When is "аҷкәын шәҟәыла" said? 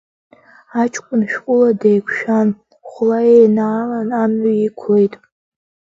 0.81-1.69